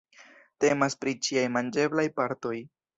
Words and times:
Temas 0.65 0.97
pri 1.05 1.15
ĉiaj 1.29 1.47
manĝeblaj 1.59 2.11
partoj. 2.21 2.61